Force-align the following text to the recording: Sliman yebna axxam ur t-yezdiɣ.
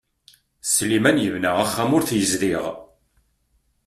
Sliman 0.73 1.17
yebna 1.23 1.51
axxam 1.63 1.89
ur 1.97 2.03
t-yezdiɣ. 2.05 2.65